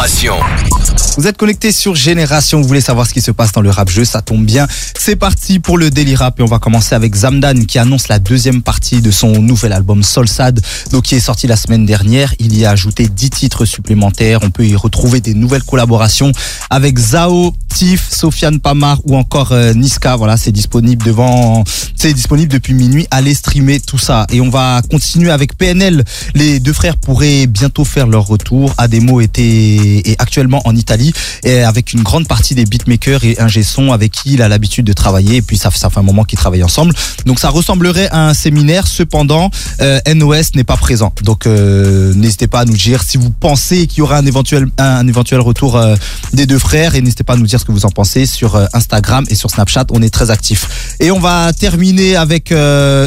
Génération. 0.00 0.69
Vous 1.16 1.26
êtes 1.26 1.36
connecté 1.36 1.72
sur 1.72 1.94
Génération, 1.94 2.60
vous 2.60 2.68
voulez 2.68 2.80
savoir 2.80 3.06
ce 3.06 3.12
qui 3.12 3.20
se 3.20 3.30
passe 3.30 3.52
dans 3.52 3.60
le 3.60 3.70
rap 3.70 3.90
jeu, 3.90 4.04
ça 4.04 4.22
tombe 4.22 4.44
bien. 4.44 4.66
C'est 4.98 5.16
parti 5.16 5.58
pour 5.58 5.76
le 5.76 5.90
Daily 5.90 6.14
Rap 6.14 6.40
et 6.40 6.42
on 6.42 6.46
va 6.46 6.58
commencer 6.58 6.94
avec 6.94 7.14
Zamdan 7.14 7.66
qui 7.66 7.78
annonce 7.78 8.08
la 8.08 8.18
deuxième 8.18 8.62
partie 8.62 9.00
de 9.00 9.10
son 9.10 9.42
nouvel 9.42 9.72
album 9.72 10.02
Solsad, 10.02 10.60
donc 10.92 11.04
qui 11.04 11.16
est 11.16 11.20
sorti 11.20 11.46
la 11.46 11.56
semaine 11.56 11.84
dernière. 11.84 12.32
Il 12.38 12.56
y 12.56 12.64
a 12.64 12.70
ajouté 12.70 13.08
10 13.08 13.30
titres 13.30 13.64
supplémentaires. 13.64 14.40
On 14.42 14.50
peut 14.50 14.64
y 14.64 14.76
retrouver 14.76 15.20
des 15.20 15.34
nouvelles 15.34 15.64
collaborations 15.64 16.32
avec 16.70 16.98
Zao, 16.98 17.54
Tiff, 17.68 18.08
Sofiane 18.10 18.60
Pamar 18.60 19.00
ou 19.04 19.16
encore 19.16 19.52
euh, 19.52 19.74
Niska. 19.74 20.16
Voilà, 20.16 20.36
c'est 20.36 20.52
disponible 20.52 21.04
devant, 21.04 21.64
c'est 21.96 22.12
disponible 22.12 22.52
depuis 22.52 22.74
minuit. 22.74 23.06
Allez 23.10 23.34
streamer 23.34 23.80
tout 23.80 23.98
ça 23.98 24.26
et 24.30 24.40
on 24.40 24.48
va 24.48 24.80
continuer 24.90 25.30
avec 25.30 25.56
PNL. 25.56 26.04
Les 26.34 26.60
deux 26.60 26.72
frères 26.72 26.96
pourraient 26.96 27.46
bientôt 27.46 27.84
faire 27.84 28.06
leur 28.06 28.26
retour. 28.26 28.72
Ademo 28.78 29.20
était 29.20 30.02
est 30.10 30.20
actuellement 30.20 30.62
en 30.64 30.76
Italie 30.80 31.12
et 31.44 31.62
avec 31.62 31.92
une 31.92 32.02
grande 32.02 32.26
partie 32.26 32.54
des 32.54 32.64
beatmakers 32.64 33.24
et 33.24 33.40
ingé 33.40 33.62
son 33.62 33.92
avec 33.92 34.12
qui 34.12 34.34
il 34.34 34.42
a 34.42 34.48
l'habitude 34.48 34.86
de 34.86 34.92
travailler. 34.92 35.36
Et 35.36 35.42
puis 35.42 35.56
ça, 35.56 35.70
fait 35.70 35.86
un 35.96 36.02
moment 36.02 36.24
qu'ils 36.24 36.38
travaillent 36.38 36.64
ensemble. 36.64 36.94
Donc 37.26 37.38
ça 37.38 37.50
ressemblerait 37.50 38.08
à 38.10 38.28
un 38.28 38.34
séminaire. 38.34 38.86
Cependant, 38.86 39.50
euh, 39.80 40.00
NOS 40.12 40.54
n'est 40.54 40.64
pas 40.64 40.76
présent. 40.76 41.12
Donc 41.22 41.46
euh, 41.46 42.12
n'hésitez 42.14 42.46
pas 42.46 42.60
à 42.60 42.64
nous 42.64 42.76
dire 42.76 43.02
si 43.02 43.16
vous 43.16 43.30
pensez 43.30 43.86
qu'il 43.86 43.98
y 43.98 44.02
aura 44.02 44.16
un 44.18 44.26
éventuel 44.26 44.66
un, 44.78 45.06
éventuel 45.06 45.40
retour 45.40 45.76
euh, 45.76 45.94
des 46.32 46.46
deux 46.46 46.58
frères 46.58 46.94
et 46.94 47.00
n'hésitez 47.00 47.24
pas 47.24 47.34
à 47.34 47.36
nous 47.36 47.46
dire 47.46 47.60
ce 47.60 47.64
que 47.64 47.72
vous 47.72 47.86
en 47.86 47.90
pensez 47.90 48.26
sur 48.26 48.56
Instagram 48.72 49.24
et 49.28 49.34
sur 49.34 49.50
Snapchat. 49.50 49.86
On 49.90 50.02
est 50.02 50.10
très 50.10 50.30
actifs. 50.30 50.96
Et 51.00 51.10
on 51.10 51.20
va 51.20 51.52
terminer 51.52 52.16
avec 52.16 52.52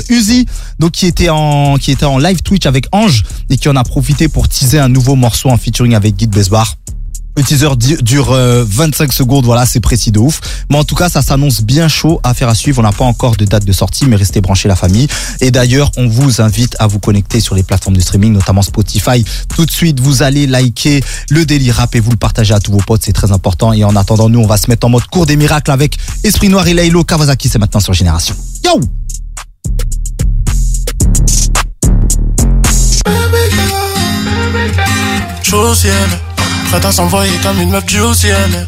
Uzi, 0.10 0.46
donc 0.80 0.92
qui 0.92 1.08
était 1.08 1.30
en 1.30 1.76
qui 1.78 1.92
était 1.92 2.06
en 2.06 2.18
live 2.18 2.42
Twitch 2.42 2.66
avec 2.66 2.88
Ange 2.92 3.24
et 3.50 3.58
qui 3.58 3.70
en 3.70 3.76
a 3.76 3.84
profité 3.84 4.28
pour 4.28 4.48
teaser 4.48 4.80
un 4.80 4.90
nouveau 4.90 5.16
morceau 5.16 5.50
en 5.50 5.58
featuring 5.58 5.96
avec 5.96 6.16
Guy 6.16 6.28
Besbar. 6.28 6.76
Le 7.36 7.44
teaser 7.44 7.70
dure 8.02 8.32
euh, 8.32 8.64
25 8.68 9.12
secondes, 9.12 9.46
voilà, 9.46 9.66
c'est 9.66 9.80
précis 9.80 10.12
de 10.12 10.20
ouf. 10.20 10.40
Mais 10.70 10.78
en 10.78 10.84
tout 10.84 10.94
cas, 10.94 11.10
ça 11.10 11.24
s'annonce 11.24 11.62
bien 11.62 11.88
chaud, 11.88 12.20
affaire 12.24 12.48
à 12.48 12.56
suivre. 12.56 12.80
On 12.80 12.84
n'a 12.84 12.92
pas 12.92 13.06
encore 13.06 13.36
de 13.36 13.46
date 13.46 13.66
de 13.66 13.72
sortie, 13.74 14.06
mais 14.06 14.16
restez 14.16 14.40
branchés 14.40 14.68
la 14.68 14.76
famille. 14.76 15.08
Et 15.42 15.50
d'ailleurs, 15.50 15.92
on 15.98 16.08
vous 16.08 16.42
invite 16.42 16.76
à 16.80 16.86
vous 16.86 17.00
connecter 17.00 17.40
sur 17.40 17.56
les 17.56 17.64
plateformes 17.64 17.96
de 17.96 18.02
streaming, 18.02 18.34
notamment 18.34 18.62
Spotify. 18.62 19.26
Tout 19.56 19.66
de 19.66 19.72
suite, 19.72 20.00
vous 20.00 20.22
allez 20.22 20.46
liker 20.46 21.04
le 21.30 21.46
Daily 21.46 21.72
Rap 21.72 21.96
et 21.96 22.00
vous 22.00 22.12
le 22.12 22.18
partagez 22.18 22.54
à 22.54 22.60
tous 22.60 22.72
vos 22.72 22.78
potes, 22.78 23.02
c'est 23.04 23.14
très 23.14 23.32
important. 23.32 23.74
Et 23.74 23.84
en 23.84 23.96
attendant, 23.96 24.30
nous, 24.30 24.40
on 24.40 24.48
va 24.48 24.58
se 24.58 24.70
mettre 24.70 24.86
en 24.86 24.90
mode 24.90 25.06
cours 25.08 25.26
des 25.26 25.36
miracles 25.36 25.72
avec 25.72 25.98
Esprit 26.24 26.50
Noir 26.50 26.68
et 26.68 26.74
Laylo 26.74 27.04
Kawasaki, 27.04 27.50
c'est 27.50 27.60
maintenant 27.60 27.80
sur 27.80 27.94
Génération. 27.94 28.36
Yo! 28.64 28.80
Prête 36.74 36.86
à 36.86 36.92
s'envoyer 36.92 37.38
comme 37.44 37.62
une 37.62 37.70
meuf 37.70 37.86
du 37.86 38.00
ciel. 38.16 38.68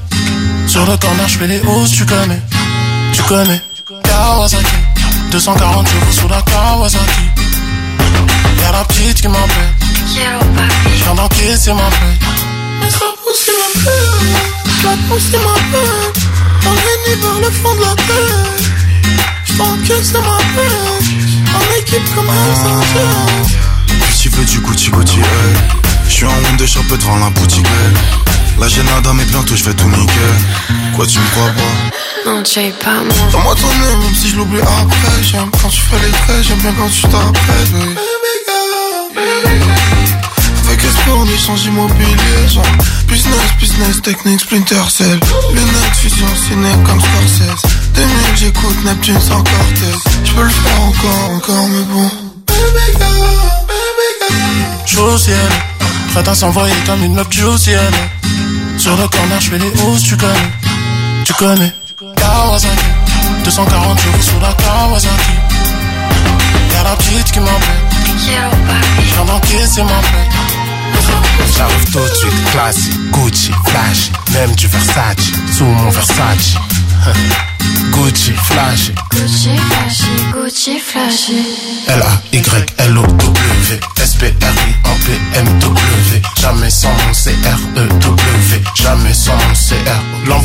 Sur 0.68 0.86
le 0.86 0.96
corner, 0.98 1.28
je 1.28 1.38
fais 1.40 1.48
les 1.48 1.60
hausses, 1.62 1.90
tu 1.90 2.06
connais, 2.06 2.40
tu 3.12 3.24
connais. 3.24 3.60
Kawasaki, 4.04 4.78
240 5.32 5.88
chevaux 5.88 6.12
sous 6.12 6.28
la 6.28 6.40
Kawasaki. 6.44 7.26
Y'a 8.62 8.72
la 8.74 8.84
petite 8.84 9.22
qui 9.22 9.28
m'appelle, 9.28 9.74
je 10.06 11.04
viens 11.04 11.16
d'encaisser 11.16 11.74
ma 11.74 11.90
paix. 11.90 12.18
Mais 12.82 12.92
ça 12.92 13.06
pousse 13.24 13.44
qui 13.46 13.52
m'appelle, 13.58 14.04
la 14.84 14.92
pousse 15.08 15.30
qui 15.32 15.38
m'appelle. 15.38 16.14
Les 17.08 17.16
vers 17.16 17.40
le 17.40 17.50
fond 17.50 17.74
de 17.74 17.82
la 17.82 17.96
tête. 17.96 18.66
J't'encaisse 19.46 20.14
ma 20.14 20.38
paix, 20.54 20.76
en 21.56 21.80
équipe 21.80 22.16
comme 22.16 22.30
un 22.30 22.56
Sanchez. 22.56 23.56
Si 24.14 24.22
tu 24.22 24.30
veux 24.30 24.46
du 24.46 24.60
Gucci 24.60 24.92
Gucci, 24.92 25.18
hey. 25.18 25.85
De 26.58 26.66
shop 26.66 26.84
devant 26.90 27.18
la 27.18 27.30
boutique. 27.32 27.68
La 28.60 28.70
gêne 28.70 28.86
mais 29.14 29.26
bientôt 29.26 29.56
je 29.58 29.64
vais 29.66 29.74
tout 29.74 29.90
niquer. 29.90 30.14
Quoi, 30.96 31.06
tu 31.06 31.20
me 31.20 31.26
crois 31.32 31.50
pas? 31.50 32.32
Non, 32.32 32.44
tu 32.44 32.60
es 32.60 32.72
pas 32.72 33.04
moi. 33.04 33.30
Dans-moi 33.32 33.56
ton 33.56 33.68
nez, 33.68 34.06
même 34.06 34.16
si 34.16 34.30
je 34.30 34.38
l'oublie 34.38 34.62
après. 34.62 35.24
J'aime 35.24 35.50
quand 35.62 35.68
tu 35.68 35.82
fais 35.82 35.98
les 35.98 36.12
traits, 36.12 36.44
j'aime 36.48 36.60
bien 36.60 36.74
quand 36.78 36.88
tu 36.88 37.02
t'apprêtes, 37.02 37.72
oui. 37.74 37.96
Avec 40.66 40.84
espoir, 40.84 41.18
on 41.20 41.26
échange 41.26 41.66
immobilier, 41.66 42.48
genre 42.48 42.64
Business, 43.08 43.52
business, 43.60 44.02
technique, 44.02 44.40
splinter 44.40 44.90
cell 44.90 45.20
Lunettes, 45.50 45.96
fusion, 45.96 46.28
ciné 46.36 46.70
comme 46.86 47.02
Scorsese 47.02 47.62
2000, 47.94 48.10
j'écoute 48.36 48.86
Neptune 48.86 49.20
sans 49.20 49.44
Cortez 49.44 49.98
J'peux 50.24 50.44
le 50.44 50.50
faire 50.50 50.82
encore, 50.82 51.32
encore, 51.36 51.68
mais 51.68 51.84
bon 51.94 52.10
Chaud 54.86 55.12
au 55.14 55.18
ciel, 55.18 55.36
prête 56.16 56.28
à 56.30 56.36
s'envoyer 56.36 56.74
comme 56.86 57.04
une 57.04 57.14
meuf 57.14 57.28
du 57.28 57.42
ciel. 57.58 57.92
Sur 58.78 58.96
le 58.96 59.06
corner, 59.10 59.42
j'fais 59.42 59.58
les 59.58 59.72
hausses, 59.82 60.04
tu 60.04 60.16
connais, 60.16 60.52
tu 61.26 61.34
connais. 61.34 61.74
Kawasaki, 62.16 62.86
240 63.44 64.00
jours 64.00 64.14
sous 64.22 64.40
la 64.40 64.54
Kawasaki. 64.54 65.32
Y'a 66.74 66.84
la 66.84 66.96
petite 66.96 67.32
qui 67.34 67.40
m'appelle, 67.42 67.60
je 68.18 69.14
viens 69.14 69.26
d'encaisser 69.26 69.84
ma 69.84 69.90
paix 69.90 70.30
J'arrive 71.58 71.92
tout 71.92 72.00
de 72.00 72.16
suite, 72.16 72.52
classique, 72.52 73.12
Gucci, 73.12 73.52
flashy, 73.68 74.12
même 74.34 74.56
du 74.56 74.68
Versace, 74.68 75.32
sous 75.52 75.66
mon 75.66 75.90
Versace. 75.90 76.56
Gucci, 77.92 78.32
flashy, 78.32 78.94
Gucci 79.12 79.50
flashy, 79.58 80.12
Gucci 80.34 80.80
flashy. 80.80 81.46
L-A-Y-L-O-W, 81.88 83.80
S-P-R-I-N-P-M-W, 84.02 84.05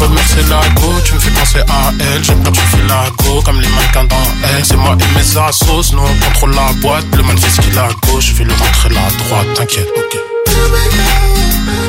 C-R. 0.00 0.08
L'envoleur 0.08 0.24
c'est 0.26 0.48
la 0.48 0.80
go, 0.80 1.00
tu 1.04 1.14
me 1.14 1.18
fais 1.18 1.30
penser 1.30 1.60
à 1.60 1.92
elle 2.00 2.24
J'aime 2.24 2.42
quand 2.42 2.52
tu 2.52 2.60
fais 2.60 2.86
la 2.88 3.04
go, 3.18 3.42
comme 3.42 3.60
les 3.60 3.68
mannequins 3.68 4.04
dans 4.04 4.16
elle 4.42 4.64
C'est 4.64 4.76
moi 4.76 4.96
et 4.98 5.18
mes 5.18 5.38
assos, 5.38 5.92
nous 5.92 6.02
on 6.02 6.24
contrôle 6.24 6.54
la 6.54 6.72
boîte 6.80 7.04
Le 7.16 7.22
man 7.22 7.36
fait 7.38 7.50
ce 7.50 8.06
gauche, 8.06 8.26
je 8.26 8.34
vais 8.34 8.44
le 8.44 8.52
rentrer 8.52 8.88
la 8.90 9.08
droite, 9.24 9.46
t'inquiète, 9.54 9.88
ok. 9.96 10.18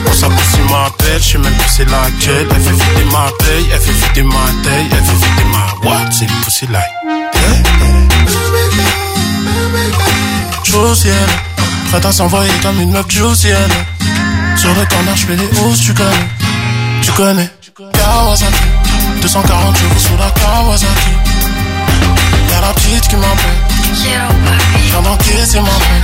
On 0.08 0.14
s'apprécie 0.14 0.60
m'appelle, 0.70 1.22
je 1.22 1.30
sais 1.30 1.38
même 1.38 1.54
plus 1.54 1.70
c'est 1.70 1.90
laquelle. 1.90 2.48
Elle 2.50 2.62
fait 2.62 2.72
vider 2.72 3.12
ma 3.12 3.32
paye, 3.40 3.66
elle 3.74 3.80
fait 3.80 3.92
vider 3.92 4.24
ma 4.24 4.64
taille 4.64 4.88
Elle 4.92 5.04
fait 5.04 5.14
vider 5.14 5.46
ma 5.52 5.90
what, 5.90 6.12
c'est 6.12 6.26
une 6.26 6.42
pussy 6.44 6.68
like. 6.68 6.84
Ciel, 10.96 11.14
prête 11.90 12.06
à 12.06 12.12
s'envoyer 12.12 12.52
comme 12.62 12.80
une 12.82 12.92
meuf 12.92 13.06
ciel 13.36 13.70
Sur 14.58 14.70
le 14.70 14.86
corner, 14.86 15.16
je 15.16 15.26
fais 15.26 15.36
les 15.36 15.60
hausses, 15.62 15.80
tu 15.80 15.94
connais. 15.94 16.28
Tu 17.02 17.12
connais 17.12 17.50
Kawasaki. 17.90 18.64
240 19.22 19.78
jours 19.78 20.00
sous 20.00 20.18
la 20.18 20.30
Kawasaki. 20.32 21.12
Y'a 22.50 22.62
la 22.62 22.74
petite 22.74 23.08
qui 23.08 23.16
m'appelle 23.16 23.72
viens 24.92 25.02
d'encaisser 25.02 25.60
ma 25.62 25.70
paix 25.70 26.02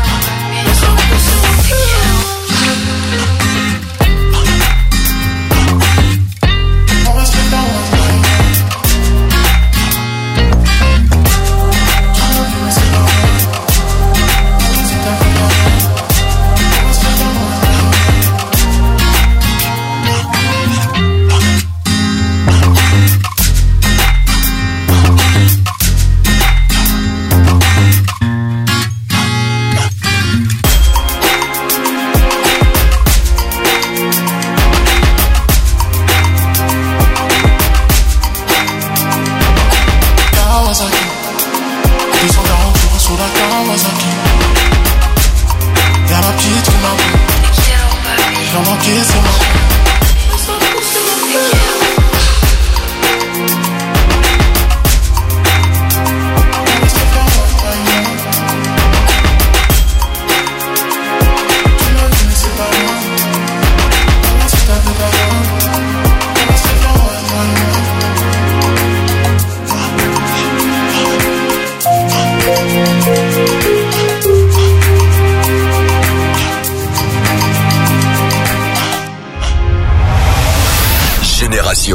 Que 81.87 81.93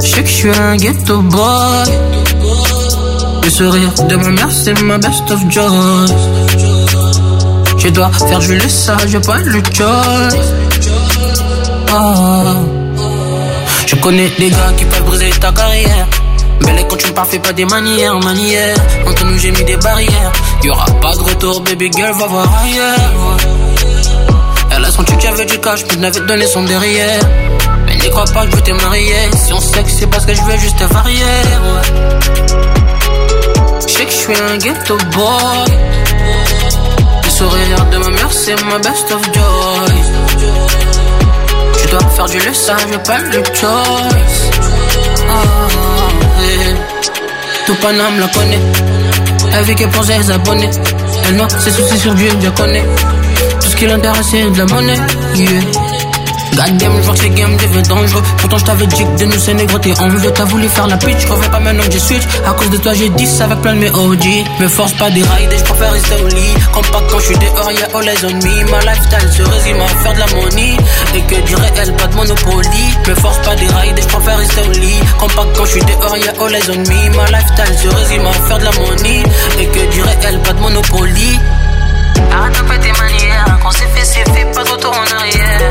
je 0.00 0.24
suis 0.24 0.50
un 0.50 0.76
ghetto 0.76 1.22
boy. 1.22 1.40
Le 3.42 3.50
sourire 3.50 3.92
de 4.08 4.14
ma 4.14 4.30
mère, 4.30 4.50
c'est 4.52 4.80
ma 4.82 4.98
best 4.98 5.28
of 5.28 5.40
joy. 5.50 6.61
Je 7.84 7.88
dois 7.88 8.10
faire 8.12 8.38
du 8.38 8.70
ça, 8.70 8.96
j'ai 9.08 9.18
pas 9.18 9.38
le 9.38 9.60
choice. 9.74 10.28
Ah. 11.90 12.54
Je 13.86 13.96
connais 13.96 14.30
des 14.38 14.50
gars 14.50 14.72
qui 14.78 14.84
peuvent 14.84 15.04
briser 15.04 15.30
ta 15.30 15.50
carrière. 15.50 16.06
Mais 16.64 16.74
les 16.74 16.84
quand 16.84 16.96
tu 16.96 17.08
fais 17.08 17.38
pas 17.40 17.52
des 17.52 17.64
manières, 17.64 18.20
manières. 18.20 18.76
Entre 19.04 19.24
nous, 19.24 19.36
j'ai 19.36 19.50
mis 19.50 19.64
des 19.64 19.76
barrières. 19.78 20.32
Y'aura 20.62 20.86
pas 21.00 21.12
de 21.16 21.22
retour, 21.22 21.60
baby 21.62 21.90
girl, 21.92 22.12
va 22.12 22.26
voir 22.28 22.62
ailleurs. 22.62 23.36
Elle 24.70 24.84
a 24.84 24.90
son 24.92 25.02
tu 25.02 25.26
avait 25.26 25.44
du 25.44 25.58
cash, 25.58 25.80
mais 25.90 25.96
n'avait 25.96 26.20
donné 26.20 26.46
son 26.46 26.62
derrière. 26.62 27.20
Mais 27.86 27.96
n'y 27.96 28.10
crois 28.10 28.26
pas 28.26 28.46
que 28.46 28.56
je 28.58 28.62
te 28.62 28.70
marier. 28.70 29.28
Si 29.34 29.52
on 29.52 29.60
sait 29.60 29.82
que 29.82 29.90
c'est 29.90 30.06
parce 30.06 30.24
que 30.24 30.34
je 30.34 30.42
veux 30.42 30.58
juste 30.58 30.78
te 30.78 30.84
varier. 30.84 31.16
Ouais. 31.18 31.98
Je 33.88 33.92
sais 33.92 34.04
que 34.04 34.12
je 34.12 34.16
suis 34.16 34.34
un 34.34 34.56
ghetto 34.58 34.96
boy. 35.16 36.01
Le 37.42 37.48
sourire 37.48 37.84
de 37.90 37.98
ma 37.98 38.08
mère, 38.10 38.30
c'est 38.30 38.64
ma 38.64 38.78
best 38.78 39.10
of 39.10 39.22
joy. 39.32 39.96
Je 41.82 41.90
dois 41.90 42.10
faire 42.10 42.26
du 42.26 42.54
ça, 42.54 42.76
je 42.78 42.98
pas 42.98 43.18
le 43.18 43.42
choice. 43.54 44.50
Ah, 45.28 45.42
yeah. 46.40 46.76
Tout 47.66 47.74
Paname 47.82 48.20
la 48.20 48.28
connaît. 48.28 48.60
Elle 49.54 49.64
vit 49.64 49.74
que 49.74 49.84
pour 49.86 50.04
ses 50.04 50.30
abonnés. 50.30 50.70
Elle 51.26 51.36
noie 51.36 51.48
ses 51.48 51.72
soucis 51.72 51.98
sur 51.98 52.14
Dieu, 52.14 52.30
je 52.40 52.48
connais. 52.50 52.84
Tout 53.60 53.68
ce 53.68 53.76
qui 53.76 53.86
l'intéresse, 53.86 54.26
c'est 54.30 54.50
de 54.50 54.58
la 54.58 54.66
monnaie. 54.66 55.00
Goddamn, 56.54 56.96
je 56.96 57.02
vois 57.02 57.14
que 57.14 57.20
ces 57.20 57.30
games 57.30 57.56
deviennent 57.56 57.86
dangereux. 57.86 58.22
Pourtant, 58.38 58.58
je 58.58 58.64
t'avais 58.64 58.86
dit 58.86 59.04
que 59.04 59.20
de 59.20 59.24
nous, 59.24 59.38
c'est 59.38 59.54
négro, 59.54 59.78
t'es 59.78 59.98
envieux. 59.98 60.30
T'as 60.34 60.44
voulu 60.44 60.68
faire 60.68 60.86
la 60.86 60.96
pitch, 60.96 61.20
je 61.20 61.48
pas 61.48 61.60
maintenant 61.60 61.84
que 61.84 61.92
j'ai 61.92 61.98
switch. 61.98 62.22
À 62.46 62.52
cause 62.52 62.70
de 62.70 62.76
toi, 62.76 62.92
j'ai 62.94 63.08
10 63.08 63.40
avec 63.40 63.60
plein 63.62 63.74
de 63.74 63.80
mes 63.80 63.90
OG. 63.90 64.26
Me 64.60 64.68
force 64.68 64.92
pas 64.94 65.10
des 65.10 65.22
rides 65.22 65.54
je 65.56 65.64
préfère 65.64 65.92
rester 65.92 66.22
au 66.22 66.28
lit. 66.28 66.54
Comme 66.72 66.84
pas 66.86 67.02
quand 67.10 67.18
je 67.20 67.24
suis 67.26 67.38
dehors, 67.38 67.72
y'a 67.72 67.86
all 67.94 68.08
eyes 68.08 68.24
on. 68.24 68.70
Ma 68.70 68.80
lifestyle 68.80 69.32
se 69.32 69.42
résume 69.42 69.80
à 69.80 69.88
faire 69.88 70.14
de 70.14 70.18
la 70.18 70.26
money. 70.26 70.76
Et 71.14 71.22
que 71.22 71.40
du 71.46 71.54
réel, 71.56 71.92
pas 71.96 72.06
de 72.06 72.16
monopoly. 72.16 72.84
Me 73.08 73.14
force 73.14 73.38
pas 73.38 73.56
des 73.56 73.66
rides 73.66 74.00
je 74.00 74.08
préfère 74.08 74.38
rester 74.38 74.60
au 74.60 74.72
lit. 74.72 75.00
Comme 75.18 75.30
pas 75.30 75.46
quand 75.56 75.64
je 75.64 75.70
suis 75.70 75.80
dehors, 75.80 76.16
y'a 76.18 76.32
all 76.40 76.54
eyes 76.54 76.70
on. 76.70 77.16
Ma 77.16 77.26
lifestyle 77.26 77.78
se 77.78 77.88
résume 77.96 78.26
à 78.26 78.32
faire 78.32 78.58
de 78.58 78.64
la 78.64 78.72
money. 78.72 79.22
Et 79.58 79.66
que 79.66 79.90
du 79.92 80.02
réel, 80.02 80.38
pas 80.40 80.52
de 80.52 80.60
monopoly. 80.60 81.38
Arrête 82.32 82.52
de 82.52 82.76
tes 82.82 82.92
manières. 82.92 83.58
Quand 83.62 83.70
c'est 83.70 83.88
fait, 83.94 84.04
c'est 84.04 84.32
fait, 84.32 84.44
pas 84.52 84.62
retour 84.62 84.92
en 84.92 85.16
arrière. 85.16 85.68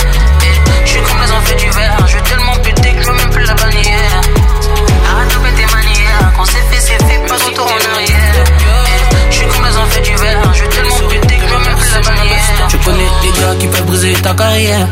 Je 0.85 0.89
suis 0.89 1.01
comme 1.01 1.21
les 1.23 1.31
enfants 1.31 1.57
du 1.57 1.69
verre. 1.69 1.97
Je 2.07 2.15
vais 2.15 2.23
tellement 2.23 2.55
péter 2.63 2.93
que 2.93 3.01
je 3.01 3.07
veux 3.07 3.17
même 3.17 3.29
plus 3.29 3.45
la 3.45 3.53
bannière. 3.53 4.21
Arrête 5.11 5.29
de 5.29 5.57
tes 5.57 5.75
manières. 5.75 6.33
Quand 6.37 6.45
c'est 6.45 6.65
fait, 6.69 6.81
c'est 6.81 7.05
fait, 7.05 7.27
pas 7.27 7.35
retour 7.35 7.65
en 7.65 7.95
arrière. 7.95 8.45
Je 9.29 9.35
suis 9.35 9.47
comme 9.47 9.65
les 9.65 9.77
enfants 9.77 10.01
du 10.03 10.15
verre. 10.15 10.53
Je 10.53 10.61
vais 10.63 10.69
tellement 10.69 11.09
péter 11.09 11.35
que 11.35 11.47
je 11.47 11.53
veux 11.53 11.63
même 11.65 11.77
plus 11.77 11.91
la 11.93 12.01
bannière. 12.01 12.69
Je 12.69 12.77
connais 12.77 13.09
des 13.21 13.39
gars 13.39 13.55
qui 13.59 13.67
peuvent 13.67 13.85
briser 13.85 14.13
ta 14.13 14.33
carrière. 14.33 14.87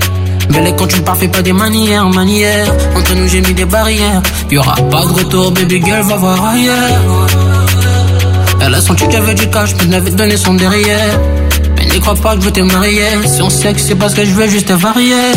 Belle 0.49 0.75
quand 0.75 0.87
tu 0.87 0.97
me 0.97 1.05
parles, 1.05 1.19
fais 1.19 1.27
pas 1.27 1.41
des 1.41 1.53
manières, 1.53 2.09
manières. 2.09 2.73
Entre 2.95 3.13
nous, 3.13 3.27
j'ai 3.27 3.41
mis 3.41 3.53
des 3.53 3.65
barrières. 3.65 4.21
Y'aura 4.49 4.75
pas 4.75 5.05
de 5.05 5.13
retour, 5.13 5.51
baby 5.51 5.81
girl, 5.83 6.01
va 6.03 6.15
voir 6.15 6.43
ailleurs. 6.43 7.27
Elle 8.61 8.73
a 8.73 8.81
son 8.81 8.95
tu 8.95 9.05
avait 9.15 9.35
du 9.35 9.49
cash, 9.49 9.75
mais 9.77 9.85
n'avait 9.85 10.11
donné 10.11 10.37
son 10.37 10.55
derrière. 10.55 11.19
N'y 11.91 11.99
crois 11.99 12.15
pas 12.15 12.35
que 12.35 12.41
je 12.41 12.45
veux 12.45 12.51
te 12.51 12.59
marier. 12.61 13.07
Si 13.25 13.41
on 13.41 13.49
sait 13.49 13.73
que 13.73 13.79
c'est 13.79 13.95
parce 13.95 14.13
que 14.13 14.25
je 14.25 14.31
veux 14.31 14.47
juste 14.47 14.67
te 14.67 14.73
varier. 14.73 15.33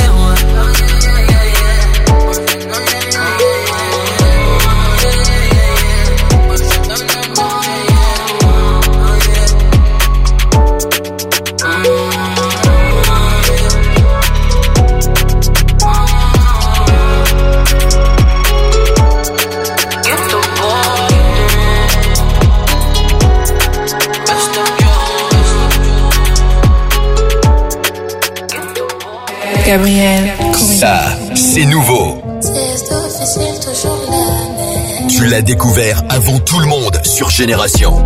Découvert 35.44 36.02
avant 36.08 36.38
tout 36.38 36.58
le 36.60 36.66
monde 36.66 37.00
sur 37.04 37.28
Génération. 37.30 38.04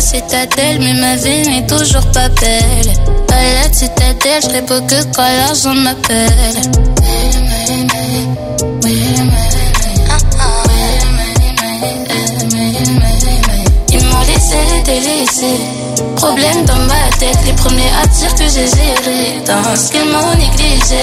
Citadelle, 0.00 0.80
mais 0.80 0.94
ma 0.94 1.14
vie 1.16 1.48
n'est 1.48 1.66
toujours 1.66 2.04
pas 2.12 2.28
belle. 2.28 2.92
Balade 3.28 3.72
citadelle, 3.72 4.42
je 4.42 4.48
réponds 4.48 4.84
que 4.86 5.04
quand 5.14 5.22
l'argent 5.22 5.74
m'appelle. 5.74 6.28
Ils 13.92 14.04
m'ont 14.04 14.20
laissé 14.22 14.56
délaissé. 14.84 15.60
Problème 16.16 16.64
dans 16.66 16.76
ma 16.76 16.99
tête, 17.20 17.38
les 17.44 17.52
premiers 17.52 17.92
à 18.02 18.06
dire 18.06 18.34
que 18.34 18.44
j'ai 18.44 18.66
géré. 18.66 19.42
Dans 19.46 19.76
ce 19.76 19.92
qu'ils 19.92 20.10
m'ont 20.10 20.34
négligé. 20.36 21.02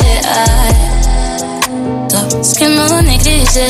Dans 2.10 2.44
ce 2.44 2.56
qu'ils 2.56 2.70
m'ont 2.70 3.02
négligé. 3.04 3.68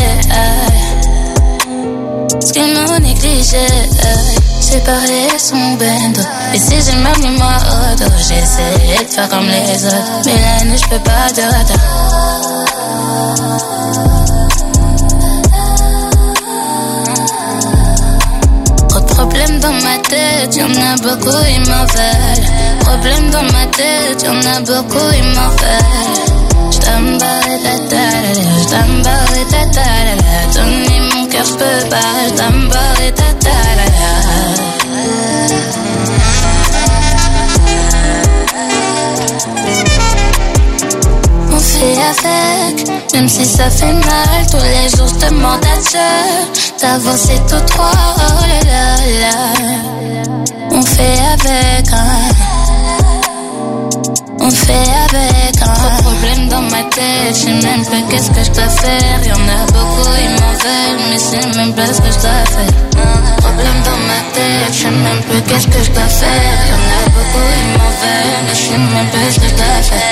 Ce 2.40 2.54
qu'ils 2.54 2.74
m'ont 2.74 3.00
négligé, 3.00 3.58
aïe. 3.58 4.38
Séparé 4.62 5.28
son 5.38 5.74
bendo. 5.80 6.22
Et 6.54 6.60
si 6.60 6.76
j'ai 6.86 6.98
mal 6.98 7.18
mis 7.20 7.38
moi 7.38 7.56
auto, 7.92 8.10
j'essaie 8.18 9.04
de 9.04 9.12
faire 9.12 9.30
comme 9.30 9.48
les 9.48 9.86
autres. 9.86 10.22
Mais 10.26 10.40
la 10.42 10.66
nuit, 10.66 10.78
je 10.78 10.88
peux 10.90 11.04
pas 11.04 11.30
de 11.36 11.42
Trop 14.58 14.67
de 19.48 19.60
problèmes 19.60 19.60
dans 19.60 19.88
ma 19.88 19.98
tête, 20.00 20.56
y'en 20.56 20.66
a 20.66 20.96
beaucoup, 20.98 21.38
ils 21.50 21.70
m'en 21.70 21.86
veulent. 21.86 22.80
Problèmes 22.80 23.30
dans 23.32 23.44
ma 23.44 23.66
tête, 23.68 24.24
y'en 24.24 24.40
a 24.40 24.60
beaucoup, 24.62 25.12
ils 25.16 25.24
m'en 25.24 25.50
veulent. 25.50 26.27
Si 43.38 43.46
ça 43.46 43.70
fait 43.70 43.94
mal. 43.94 44.40
Tous 44.50 44.58
les 44.58 44.90
jours, 44.98 45.08
je 45.08 45.28
demande 45.28 45.64
à 45.64 45.78
Dieu 45.90 46.10
d'avancer 46.82 47.40
tout 47.48 47.74
droit. 47.74 47.92
Oh 48.18 48.44
là 48.52 48.60
là 48.72 48.86
là. 49.22 49.38
On 50.72 50.82
fait 50.82 51.20
avec, 51.34 51.88
hein. 51.94 52.20
On 54.40 54.50
fait 54.50 54.90
avec, 55.06 55.62
hein. 55.62 55.74
Trop 55.76 55.90
de 55.90 56.02
problèmes 56.04 56.50
dans 56.50 56.62
ma 56.62 56.84
tête. 56.96 57.34
Je 57.34 57.42
sais 57.42 57.68
même 57.68 57.86
pas 57.86 58.02
qu'est-ce 58.10 58.32
que 58.32 58.44
je 58.44 58.52
dois 58.52 58.70
faire. 58.70 59.20
Y'en 59.28 59.44
a 59.58 59.66
beaucoup, 59.74 60.14
ils 60.24 60.34
m'en 60.40 60.54
veulent, 60.64 61.04
mais 61.10 61.18
je 61.18 61.28
sais 61.32 61.48
même 61.58 61.74
pas 61.74 61.88
ce 61.88 62.02
que 62.02 62.12
je 62.12 62.20
dois 62.26 62.46
faire. 62.56 62.74
Problèmes 63.38 63.82
dans 63.90 64.02
ma 64.10 64.20
tête, 64.34 64.74
je 64.74 64.80
sais 64.82 64.90
même 64.90 65.22
pas 65.24 65.42
qu'est-ce 65.48 65.68
que 65.68 65.84
je 65.84 65.92
dois 65.92 66.10
faire. 66.22 66.60
Y'en 66.70 66.84
a 66.98 67.10
beaucoup, 67.16 67.48
ils 67.60 67.70
m'en 67.78 67.92
veulent, 68.02 68.42
mais 68.48 68.56
je 68.56 68.64
sais 68.68 68.78
même 68.78 69.10
pas 69.14 69.26
ce 69.32 69.40
que 69.40 69.48
je 69.48 69.56
dois 69.56 69.82
faire. 69.90 70.08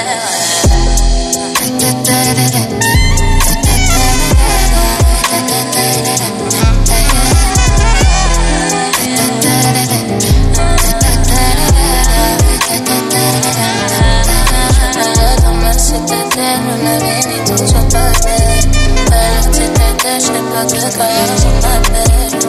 Citadelle, 16.35 16.59
ma 16.83 16.97
vie 16.97 17.27
n'est 17.27 17.43
toujours 17.45 17.87
pas 17.87 18.11
belle. 18.23 18.71
La 19.09 19.41
citadelle, 19.53 20.19
je 20.19 20.25
sais 20.25 20.33
pas 20.51 20.65
que 20.65 20.79
quand 20.97 21.15
je 21.37 21.47
m'appelle. 21.61 22.44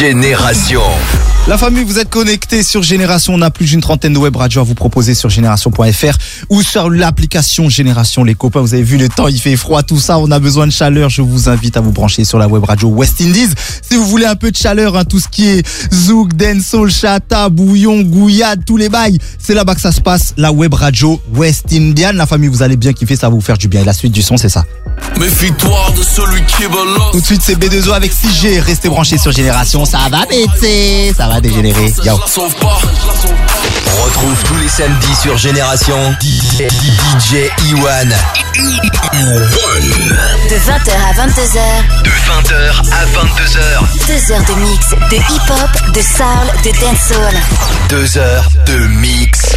Génération. 0.00 1.19
La 1.50 1.58
famille, 1.58 1.82
vous 1.82 1.98
êtes 1.98 2.08
connectés 2.08 2.62
sur 2.62 2.84
Génération. 2.84 3.34
On 3.34 3.42
a 3.42 3.50
plus 3.50 3.66
d'une 3.66 3.80
trentaine 3.80 4.12
de 4.12 4.18
web 4.18 4.36
radios 4.36 4.60
à 4.60 4.62
vous 4.62 4.76
proposer 4.76 5.16
sur 5.16 5.30
génération.fr 5.30 6.16
ou 6.48 6.62
sur 6.62 6.88
l'application 6.88 7.68
Génération. 7.68 8.22
Les 8.22 8.36
copains, 8.36 8.60
vous 8.60 8.72
avez 8.72 8.84
vu 8.84 8.96
le 8.98 9.08
temps, 9.08 9.26
il 9.26 9.40
fait 9.40 9.56
froid, 9.56 9.82
tout 9.82 9.98
ça. 9.98 10.20
On 10.20 10.30
a 10.30 10.38
besoin 10.38 10.68
de 10.68 10.70
chaleur. 10.70 11.10
Je 11.10 11.22
vous 11.22 11.48
invite 11.48 11.76
à 11.76 11.80
vous 11.80 11.90
brancher 11.90 12.24
sur 12.24 12.38
la 12.38 12.46
web 12.46 12.62
radio 12.62 12.86
West 12.90 13.20
Indies. 13.20 13.48
Si 13.82 13.96
vous 13.96 14.06
voulez 14.06 14.26
un 14.26 14.36
peu 14.36 14.52
de 14.52 14.56
chaleur, 14.56 14.96
hein, 14.96 15.04
tout 15.04 15.18
ce 15.18 15.26
qui 15.26 15.48
est 15.48 15.66
zouk, 15.92 16.34
dancehall, 16.34 16.88
chata, 16.88 17.48
bouillon, 17.48 18.02
gouillade, 18.02 18.64
tous 18.64 18.76
les 18.76 18.88
bails, 18.88 19.18
c'est 19.40 19.54
là-bas 19.54 19.74
que 19.74 19.80
ça 19.80 19.90
se 19.90 20.00
passe. 20.00 20.34
La 20.36 20.52
web 20.52 20.72
radio 20.72 21.20
West 21.34 21.64
Indian. 21.72 22.12
La 22.14 22.26
famille, 22.26 22.48
vous 22.48 22.62
allez 22.62 22.76
bien 22.76 22.92
kiffer, 22.92 23.16
ça 23.16 23.28
va 23.28 23.34
vous 23.34 23.40
faire 23.40 23.58
du 23.58 23.66
bien. 23.66 23.80
Et 23.80 23.84
la 23.84 23.92
suite 23.92 24.12
du 24.12 24.22
son, 24.22 24.36
c'est 24.36 24.48
ça. 24.48 24.64
Méfie-toi 25.18 25.94
de 25.98 26.02
celui 26.04 26.44
qui. 26.46 26.62
Tout 27.10 27.20
de 27.20 27.26
suite, 27.26 27.42
c'est 27.42 27.58
B2O 27.58 27.92
avec 27.92 28.12
6G. 28.12 28.60
Restez 28.60 28.88
branchés 28.88 29.18
sur 29.18 29.32
Génération. 29.32 29.84
Ça 29.84 29.98
va 30.10 30.24
péter, 30.26 31.12
ça 31.16 31.26
va 31.26 31.39
Yo. 31.42 32.20
Sauve 32.26 32.54
pas. 32.56 32.78
Retrouve 34.04 34.42
tous 34.44 34.56
les 34.58 34.68
samedis 34.68 35.14
sur 35.14 35.38
Génération 35.38 35.96
DJ, 36.20 36.68
DJ 36.68 37.48
Iwan. 37.68 38.14
De 40.50 40.56
20h 40.56 40.92
à 40.92 41.12
22h, 41.14 42.02
De 42.04 42.10
20h 42.10 42.52
à 42.92 43.06
22h. 43.06 43.58
2 44.06 44.32
heures 44.32 44.44
de 44.44 44.54
mix, 44.60 44.90
de 45.10 45.16
hip-hop, 45.16 45.92
de 45.94 46.02
soul, 46.02 46.46
de 46.62 46.70
dancehall. 46.78 47.34
2 47.88 48.18
heures 48.18 48.48
de 48.66 48.76
mix. 48.88 49.49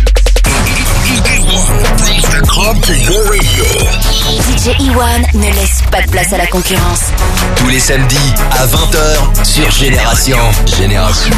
DJ 4.63 4.75
Iwan 4.79 5.21
ne 5.33 5.51
laisse 5.55 5.81
pas 5.91 6.01
de 6.01 6.09
place 6.09 6.31
à 6.33 6.37
la 6.37 6.47
concurrence. 6.47 7.11
Tous 7.55 7.67
les 7.67 7.79
samedis 7.79 8.33
à 8.51 8.65
20h 8.65 9.45
sur 9.45 9.71
Génération. 9.71 10.37
Génération. 10.77 11.31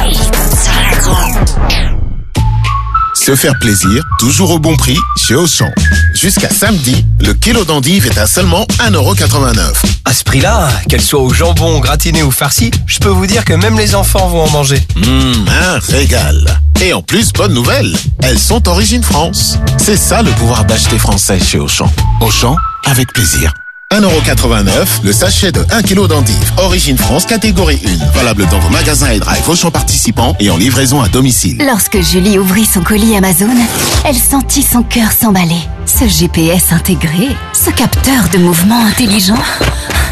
Se 3.25 3.35
faire 3.35 3.57
plaisir, 3.57 4.03
toujours 4.19 4.51
au 4.51 4.59
bon 4.59 4.77
prix, 4.77 4.99
chez 5.17 5.33
Auchan. 5.33 5.71
Jusqu'à 6.13 6.47
samedi, 6.47 7.03
le 7.19 7.33
kilo 7.33 7.65
d'endive 7.65 8.05
est 8.05 8.19
à 8.19 8.27
seulement 8.27 8.67
1,89€. 8.77 9.73
À 10.05 10.13
ce 10.13 10.23
prix-là, 10.23 10.69
qu'elle 10.87 11.01
soit 11.01 11.21
au 11.21 11.33
jambon, 11.33 11.79
gratiné 11.79 12.21
ou 12.21 12.29
farci, 12.29 12.69
je 12.85 12.99
peux 12.99 13.09
vous 13.09 13.25
dire 13.25 13.43
que 13.43 13.53
même 13.53 13.79
les 13.79 13.95
enfants 13.95 14.27
vont 14.27 14.43
en 14.43 14.49
manger. 14.51 14.79
Hum, 14.97 15.43
un 15.47 15.79
régal. 15.91 16.61
Et 16.79 16.93
en 16.93 17.01
plus, 17.01 17.33
bonne 17.33 17.55
nouvelle, 17.55 17.97
elles 18.21 18.37
sont 18.37 18.67
origine 18.67 19.01
France. 19.01 19.57
C'est 19.77 19.97
ça 19.97 20.21
le 20.21 20.29
pouvoir 20.29 20.63
d'acheter 20.65 20.99
français 20.99 21.39
chez 21.39 21.57
Auchan. 21.57 21.91
Auchan, 22.21 22.55
avec 22.85 23.11
plaisir. 23.11 23.51
1,89€, 23.93 25.03
le 25.03 25.13
sachet 25.13 25.51
de 25.51 25.63
1 25.71 25.81
kg 25.83 26.07
d'endive, 26.07 26.51
origine 26.57 26.97
France, 26.97 27.25
catégorie 27.25 27.79
1. 27.85 28.17
Valable 28.17 28.45
dans 28.47 28.59
vos 28.59 28.69
magasins 28.69 29.11
et 29.11 29.19
drive 29.19 29.47
Auchan 29.47 29.71
participants 29.71 30.35
et 30.39 30.49
en 30.49 30.57
livraison 30.57 31.01
à 31.01 31.07
domicile. 31.07 31.63
Lorsque 31.65 32.01
Julie 32.01 32.37
ouvrit 32.37 32.65
son 32.65 32.81
colis 32.81 33.15
Amazon, 33.15 33.55
elle 34.03 34.15
sentit 34.15 34.63
son 34.63 34.83
cœur 34.83 35.11
s'emballer. 35.11 35.61
Ce 35.85 36.07
GPS 36.07 36.73
intégré, 36.73 37.29
ce 37.53 37.69
capteur 37.69 38.27
de 38.33 38.39
mouvement 38.39 38.85
intelligent, 38.85 39.37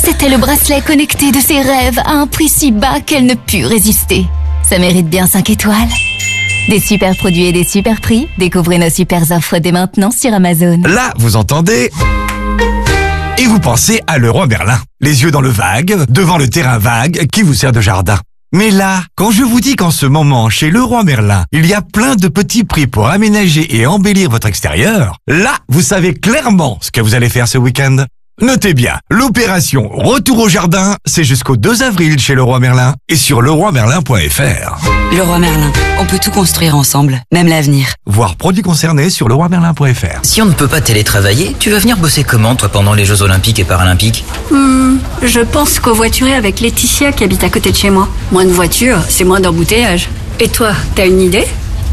c'était 0.01 0.29
le 0.29 0.37
bracelet 0.37 0.81
connecté 0.81 1.31
de 1.31 1.39
ses 1.39 1.59
rêves 1.59 1.99
à 2.05 2.11
un 2.11 2.27
prix 2.27 2.49
si 2.49 2.71
bas 2.71 3.01
qu'elle 3.05 3.25
ne 3.25 3.35
put 3.35 3.65
résister. 3.65 4.27
Ça 4.69 4.77
mérite 4.77 5.09
bien 5.09 5.27
5 5.27 5.49
étoiles. 5.49 5.75
Des 6.69 6.79
super 6.79 7.17
produits 7.17 7.47
et 7.47 7.51
des 7.51 7.65
super 7.65 7.99
prix, 7.99 8.29
découvrez 8.37 8.77
nos 8.77 8.89
super 8.89 9.29
offres 9.31 9.57
dès 9.57 9.73
maintenant 9.73 10.11
sur 10.11 10.33
Amazon. 10.33 10.79
Là, 10.85 11.11
vous 11.17 11.35
entendez 11.35 11.91
et 13.37 13.45
vous 13.45 13.59
pensez 13.59 14.01
à 14.07 14.17
Leroy 14.17 14.47
Merlin. 14.47 14.79
Les 15.01 15.23
yeux 15.23 15.31
dans 15.31 15.41
le 15.41 15.49
vague, 15.49 16.05
devant 16.09 16.37
le 16.37 16.49
terrain 16.49 16.77
vague 16.77 17.27
qui 17.31 17.41
vous 17.41 17.53
sert 17.53 17.71
de 17.71 17.81
jardin. 17.81 18.19
Mais 18.53 18.69
là, 18.69 19.03
quand 19.15 19.31
je 19.31 19.43
vous 19.43 19.59
dis 19.59 19.75
qu'en 19.75 19.89
ce 19.89 20.05
moment, 20.05 20.49
chez 20.49 20.69
Leroy 20.69 21.03
Merlin, 21.03 21.45
il 21.51 21.65
y 21.65 21.73
a 21.73 21.81
plein 21.81 22.15
de 22.15 22.27
petits 22.27 22.63
prix 22.63 22.85
pour 22.85 23.07
aménager 23.07 23.75
et 23.75 23.87
embellir 23.87 24.29
votre 24.29 24.47
extérieur, 24.47 25.17
là, 25.27 25.57
vous 25.69 25.81
savez 25.81 26.13
clairement 26.13 26.77
ce 26.81 26.91
que 26.91 27.01
vous 27.01 27.15
allez 27.15 27.29
faire 27.29 27.47
ce 27.47 27.57
week-end. 27.57 28.05
Notez 28.41 28.73
bien, 28.73 28.97
l'opération 29.11 29.87
Retour 29.93 30.39
au 30.39 30.49
jardin, 30.49 30.95
c'est 31.05 31.23
jusqu'au 31.23 31.55
2 31.55 31.83
avril 31.83 32.17
chez 32.17 32.33
Leroy 32.33 32.59
Merlin 32.59 32.95
et 33.07 33.15
sur 33.15 33.43
leroymerlin.fr. 33.43 35.15
Leroy 35.15 35.37
Merlin, 35.37 35.71
on 35.99 36.05
peut 36.05 36.17
tout 36.17 36.31
construire 36.31 36.75
ensemble, 36.75 37.21
même 37.31 37.47
l'avenir. 37.47 37.89
Voir 38.07 38.35
produits 38.35 38.63
concernés 38.63 39.11
sur 39.11 39.29
leroymerlin.fr. 39.29 40.21
Si 40.23 40.41
on 40.41 40.45
ne 40.47 40.53
peut 40.53 40.67
pas 40.67 40.81
télétravailler, 40.81 41.55
tu 41.59 41.69
vas 41.69 41.77
venir 41.77 41.95
bosser 41.97 42.23
comment, 42.23 42.55
toi, 42.55 42.69
pendant 42.69 42.95
les 42.95 43.05
Jeux 43.05 43.21
Olympiques 43.21 43.59
et 43.59 43.65
Paralympiques? 43.65 44.25
Hmm, 44.49 44.97
je 45.21 45.41
pense 45.41 45.79
covoiturer 45.79 46.33
avec 46.33 46.59
Laetitia 46.59 47.11
qui 47.11 47.23
habite 47.23 47.43
à 47.43 47.49
côté 47.51 47.71
de 47.71 47.77
chez 47.77 47.91
moi. 47.91 48.09
Moins 48.31 48.45
de 48.45 48.51
voitures, 48.51 49.03
c'est 49.09 49.25
moins 49.25 49.41
d'embouteillage. 49.41 50.09
Et 50.39 50.49
toi, 50.49 50.71
t'as 50.95 51.05
une 51.05 51.21
idée? 51.21 51.45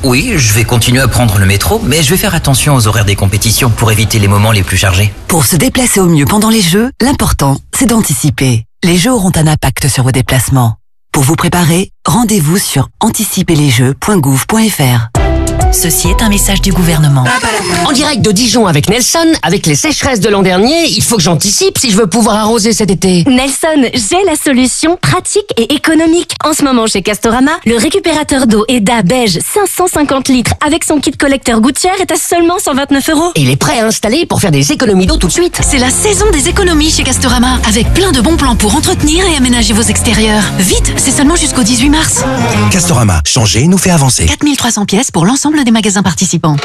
Oui, 0.02 0.33
je 0.37 0.54
vais 0.54 0.64
continuer 0.64 1.00
à 1.00 1.09
prendre 1.09 1.38
le 1.38 1.45
métro, 1.45 1.78
mais 1.85 2.02
je 2.02 2.09
vais 2.09 2.16
faire 2.16 2.35
attention 2.35 2.75
aux 2.75 2.87
horaires 2.87 3.04
des 3.04 3.16
compétitions 3.16 3.69
pour 3.69 3.92
éviter 3.92 4.19
les 4.19 4.28
moments 4.28 4.50
les 4.50 4.62
plus 4.62 4.78
chargés. 4.78 5.12
Pour 5.28 5.45
se 5.45 5.57
déplacer 5.57 6.00
au 6.00 6.07
mieux 6.07 6.25
pendant 6.25 6.49
les 6.49 6.62
Jeux, 6.62 6.90
l'important, 7.02 7.59
c'est 7.76 7.85
d'anticiper. 7.85 8.64
Les 8.83 8.97
Jeux 8.97 9.12
auront 9.12 9.33
un 9.37 9.47
impact 9.47 9.88
sur 9.88 10.04
vos 10.04 10.11
déplacements. 10.11 10.76
Pour 11.12 11.23
vous 11.23 11.37
préparer, 11.37 11.90
rendez-vous 12.07 12.57
sur 12.57 12.88
anticiperlesjeux.gouv.fr. 13.00 15.69
Ceci 15.72 16.08
est 16.08 16.20
un 16.20 16.28
message 16.28 16.60
du 16.60 16.72
gouvernement. 16.72 17.24
En 17.86 17.92
direct 17.92 18.22
de 18.22 18.32
Dijon 18.32 18.66
avec 18.66 18.88
Nelson, 18.88 19.26
avec 19.42 19.66
les 19.66 19.76
sécheresses 19.76 20.18
de 20.18 20.28
l'an 20.28 20.42
dernier, 20.42 20.86
il 20.88 21.02
faut 21.02 21.16
que 21.16 21.22
j'anticipe 21.22 21.78
si 21.78 21.92
je 21.92 21.96
veux 21.96 22.08
pouvoir 22.08 22.36
arroser 22.36 22.72
cet 22.72 22.90
été. 22.90 23.22
Nelson, 23.28 23.88
j'ai 23.94 24.22
la 24.26 24.34
solution 24.34 24.98
pratique 25.00 25.46
et 25.56 25.72
économique. 25.72 26.34
En 26.44 26.54
ce 26.54 26.64
moment 26.64 26.88
chez 26.88 27.02
Castorama, 27.02 27.52
le 27.66 27.76
récupérateur 27.76 28.48
d'eau 28.48 28.64
EDA 28.68 29.02
beige 29.02 29.38
550 29.38 30.28
litres 30.28 30.54
avec 30.64 30.82
son 30.82 30.98
kit 30.98 31.12
collecteur 31.12 31.60
gouttière 31.60 32.00
est 32.00 32.10
à 32.10 32.16
seulement 32.16 32.58
129 32.58 33.08
euros. 33.10 33.32
Et 33.36 33.42
il 33.42 33.50
est 33.50 33.56
prêt 33.56 33.78
à 33.78 33.86
installer 33.86 34.26
pour 34.26 34.40
faire 34.40 34.50
des 34.50 34.72
économies 34.72 35.06
d'eau 35.06 35.18
tout 35.18 35.28
de 35.28 35.32
suite. 35.32 35.60
C'est 35.62 35.78
la 35.78 35.90
saison 35.90 36.28
des 36.32 36.48
économies 36.48 36.90
chez 36.90 37.04
Castorama, 37.04 37.60
avec 37.68 37.94
plein 37.94 38.10
de 38.10 38.20
bons 38.20 38.36
plans 38.36 38.56
pour 38.56 38.74
entretenir 38.74 39.24
et 39.24 39.36
aménager 39.36 39.72
vos 39.72 39.82
extérieurs. 39.82 40.42
Vite, 40.58 40.92
c'est 40.96 41.12
seulement 41.12 41.36
jusqu'au 41.36 41.62
18 41.62 41.90
mars. 41.90 42.24
Castorama, 42.72 43.20
changer 43.24 43.68
nous 43.68 43.78
fait 43.78 43.90
avancer. 43.90 44.26
4300 44.26 44.84
pièces 44.84 45.10
pour 45.12 45.24
l'ensemble 45.24 45.59
des 45.64 45.70
magasins 45.70 46.02
participants. 46.02 46.56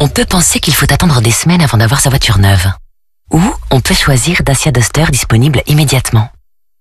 On 0.00 0.08
peut 0.08 0.24
penser 0.24 0.60
qu'il 0.60 0.74
faut 0.74 0.92
attendre 0.92 1.20
des 1.20 1.30
semaines 1.30 1.62
avant 1.62 1.78
d'avoir 1.78 2.00
sa 2.00 2.10
voiture 2.10 2.38
neuve. 2.38 2.70
Ou 3.32 3.42
on 3.70 3.80
peut 3.80 3.94
choisir 3.94 4.42
Dacia 4.42 4.72
Duster 4.72 5.04
disponible 5.10 5.62
immédiatement. 5.66 6.28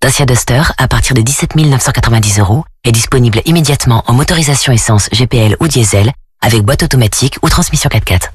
Dacia 0.02 0.26
Duster, 0.26 0.62
à 0.78 0.88
partir 0.88 1.16
de 1.16 1.22
17 1.22 1.56
990 1.56 2.40
euros, 2.40 2.64
est 2.84 2.92
disponible 2.92 3.42
immédiatement 3.46 4.04
en 4.08 4.14
motorisation 4.14 4.72
essence 4.72 5.10
GPL 5.12 5.58
ou 5.60 5.68
diesel, 5.68 6.12
avec 6.42 6.62
boîte 6.62 6.84
automatique 6.84 7.38
ou 7.42 7.50
transmission 7.50 7.90
4x4. 7.90 8.30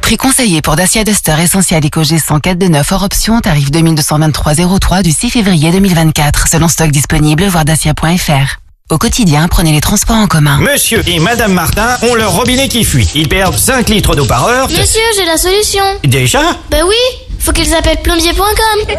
Prix 0.00 0.16
conseillé 0.16 0.62
pour 0.62 0.76
Dacia 0.76 1.04
Duster 1.04 1.36
Essentiel 1.40 1.84
EcoG 1.84 2.18
104 2.18 2.58
de 2.58 2.68
9 2.68 2.92
hors 2.92 3.02
option, 3.02 3.40
tarif 3.40 3.70
2223,03 3.70 5.02
du 5.02 5.10
6 5.10 5.30
février 5.30 5.70
2024, 5.72 6.48
selon 6.48 6.68
stock 6.68 6.90
disponible, 6.90 7.44
voir 7.44 7.64
dacia.fr. 7.64 8.60
Au 8.90 8.98
quotidien, 8.98 9.46
prenez 9.46 9.70
les 9.70 9.80
transports 9.80 10.16
en 10.16 10.26
commun. 10.26 10.58
Monsieur 10.58 11.00
et 11.08 11.20
Madame 11.20 11.52
Martin 11.52 11.96
ont 12.02 12.14
leur 12.16 12.32
robinet 12.32 12.66
qui 12.66 12.82
fuit. 12.82 13.08
Ils 13.14 13.28
perdent 13.28 13.56
5 13.56 13.88
litres 13.88 14.16
d'eau 14.16 14.24
par 14.24 14.46
heure. 14.48 14.68
Monsieur, 14.68 15.00
j'ai 15.16 15.24
la 15.24 15.36
solution. 15.36 15.84
Déjà 16.02 16.40
Ben 16.72 16.82
oui, 16.84 16.96
faut 17.38 17.52
qu'ils 17.52 17.72
appellent 17.72 18.02
plombier.com. 18.02 18.96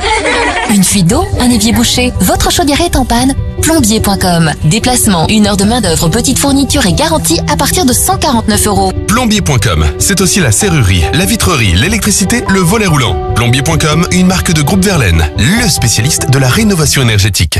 Une 0.73 0.83
fuite 0.85 1.07
d'eau, 1.07 1.25
un 1.41 1.49
évier 1.49 1.73
bouché, 1.73 2.13
votre 2.21 2.51
chaudière 2.51 2.79
est 2.79 2.95
en 2.95 3.03
panne 3.03 3.35
Plombier.com. 3.61 4.53
Déplacement, 4.63 5.27
une 5.27 5.45
heure 5.45 5.57
de 5.57 5.65
main 5.65 5.81
d'œuvre, 5.81 6.07
petite 6.07 6.39
fourniture 6.39 6.85
et 6.85 6.93
garantie 6.93 7.41
à 7.51 7.57
partir 7.57 7.85
de 7.85 7.91
149 7.91 8.67
euros. 8.67 8.93
Plombier.com, 9.07 9.85
c'est 9.99 10.21
aussi 10.21 10.39
la 10.39 10.53
serrurerie, 10.53 11.03
la 11.13 11.25
vitrerie, 11.25 11.73
l'électricité, 11.73 12.45
le 12.47 12.61
volet 12.61 12.87
roulant. 12.87 13.33
Plombier.com, 13.35 14.07
une 14.11 14.27
marque 14.27 14.53
de 14.53 14.61
groupe 14.61 14.85
Verlaine, 14.85 15.29
le 15.37 15.67
spécialiste 15.67 16.29
de 16.29 16.39
la 16.39 16.47
rénovation 16.47 17.01
énergétique. 17.01 17.59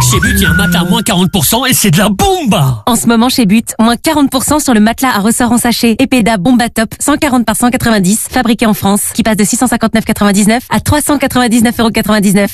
Chez 0.00 0.20
But, 0.20 0.34
il 0.36 0.42
y 0.42 0.46
a 0.46 0.50
un 0.50 0.54
matelas 0.54 0.80
à 0.80 0.84
moins 0.84 1.02
40% 1.02 1.68
et 1.68 1.74
c'est 1.74 1.90
de 1.90 1.98
la 1.98 2.08
bombe 2.08 2.54
En 2.86 2.96
ce 2.96 3.06
moment, 3.06 3.28
chez 3.28 3.46
But, 3.46 3.74
moins 3.80 3.96
40% 3.96 4.62
sur 4.62 4.72
le 4.74 4.80
matelas 4.80 5.10
à 5.14 5.18
ressort 5.18 5.52
en 5.52 5.58
sachet 5.58 5.96
Epeda 5.98 6.36
Bomba 6.36 6.68
Top 6.68 6.94
140 6.98 7.44
par 7.44 7.56
190, 7.56 8.28
fabriqué 8.30 8.66
en 8.66 8.74
France, 8.74 9.10
qui 9.12 9.22
passe 9.22 9.36
de 9.36 9.44
659,99 9.44 10.60
à 10.70 10.78
399,99€. 10.78 12.48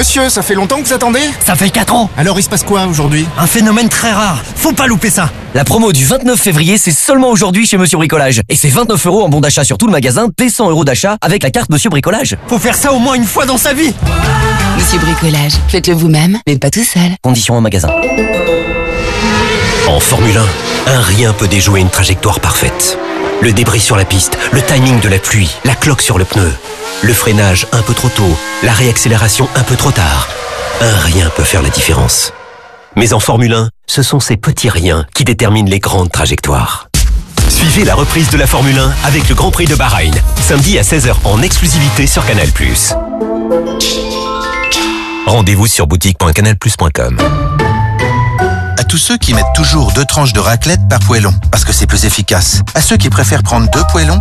Monsieur, 0.00 0.30
ça 0.30 0.40
fait 0.40 0.54
longtemps 0.54 0.80
que 0.80 0.86
vous 0.86 0.94
attendez 0.94 1.20
Ça 1.44 1.54
fait 1.54 1.68
4 1.68 1.92
ans 1.94 2.08
Alors 2.16 2.38
il 2.38 2.42
se 2.42 2.48
passe 2.48 2.64
quoi 2.64 2.86
aujourd'hui 2.86 3.26
Un 3.36 3.46
phénomène 3.46 3.90
très 3.90 4.10
rare, 4.10 4.42
faut 4.56 4.72
pas 4.72 4.86
louper 4.86 5.10
ça 5.10 5.28
La 5.52 5.62
promo 5.62 5.92
du 5.92 6.06
29 6.06 6.40
février, 6.40 6.78
c'est 6.78 6.90
seulement 6.90 7.28
aujourd'hui 7.28 7.66
chez 7.66 7.76
Monsieur 7.76 7.98
Bricolage. 7.98 8.40
Et 8.48 8.56
c'est 8.56 8.70
29 8.70 9.06
euros 9.08 9.22
en 9.22 9.28
bon 9.28 9.42
d'achat 9.42 9.62
sur 9.62 9.76
tout 9.76 9.84
le 9.84 9.92
magasin, 9.92 10.28
dès 10.38 10.48
100 10.48 10.70
euros 10.70 10.86
d'achat 10.86 11.18
avec 11.20 11.42
la 11.42 11.50
carte 11.50 11.68
Monsieur 11.68 11.90
Bricolage. 11.90 12.38
Faut 12.46 12.58
faire 12.58 12.76
ça 12.76 12.94
au 12.94 12.98
moins 12.98 13.12
une 13.12 13.26
fois 13.26 13.44
dans 13.44 13.58
sa 13.58 13.74
vie 13.74 13.92
Monsieur 14.78 14.98
Bricolage, 15.00 15.52
faites-le 15.68 15.92
vous-même, 15.92 16.38
mais 16.46 16.56
pas 16.56 16.70
tout 16.70 16.82
seul. 16.82 17.10
Conditions 17.20 17.58
au 17.58 17.60
magasin. 17.60 17.90
En 19.86 20.00
Formule 20.00 20.40
1, 20.86 20.92
un 20.94 21.00
rien 21.02 21.34
peut 21.34 21.46
déjouer 21.46 21.80
une 21.80 21.90
trajectoire 21.90 22.40
parfaite. 22.40 22.98
Le 23.42 23.52
débris 23.52 23.80
sur 23.80 23.96
la 23.96 24.04
piste, 24.04 24.36
le 24.52 24.60
timing 24.60 25.00
de 25.00 25.08
la 25.08 25.18
pluie, 25.18 25.50
la 25.64 25.74
cloque 25.74 26.02
sur 26.02 26.18
le 26.18 26.26
pneu. 26.26 26.52
Le 27.02 27.14
freinage 27.14 27.66
un 27.72 27.80
peu 27.80 27.94
trop 27.94 28.10
tôt, 28.10 28.36
la 28.62 28.72
réaccélération 28.72 29.48
un 29.54 29.62
peu 29.62 29.76
trop 29.76 29.90
tard. 29.90 30.28
Un 30.82 30.98
rien 30.98 31.30
peut 31.34 31.44
faire 31.44 31.62
la 31.62 31.70
différence. 31.70 32.34
Mais 32.96 33.14
en 33.14 33.20
Formule 33.20 33.54
1, 33.54 33.70
ce 33.86 34.02
sont 34.02 34.20
ces 34.20 34.36
petits 34.36 34.68
riens 34.68 35.06
qui 35.14 35.24
déterminent 35.24 35.70
les 35.70 35.78
grandes 35.78 36.12
trajectoires. 36.12 36.88
Suivez 37.48 37.84
la 37.84 37.94
reprise 37.94 38.28
de 38.28 38.36
la 38.36 38.46
Formule 38.46 38.78
1 38.78 38.92
avec 39.04 39.26
le 39.28 39.34
Grand 39.34 39.50
Prix 39.50 39.66
de 39.66 39.74
Bahreïn, 39.74 40.14
samedi 40.42 40.78
à 40.78 40.82
16h 40.82 41.14
en 41.24 41.40
exclusivité 41.40 42.06
sur 42.06 42.26
Canal+. 42.26 42.48
Rendez-vous 45.26 45.66
sur 45.66 45.86
boutique.canalplus.com. 45.86 47.18
Tous 48.90 48.98
ceux 48.98 49.16
qui 49.16 49.34
mettent 49.34 49.52
toujours 49.54 49.92
deux 49.92 50.04
tranches 50.04 50.32
de 50.32 50.40
raclette 50.40 50.80
par 50.88 50.98
poêlon, 50.98 51.32
parce 51.52 51.64
que 51.64 51.72
c'est 51.72 51.86
plus 51.86 52.06
efficace. 52.06 52.60
À 52.74 52.80
ceux 52.80 52.96
qui 52.96 53.08
préfèrent 53.08 53.44
prendre 53.44 53.70
deux 53.70 53.84
poêlons 53.92 54.18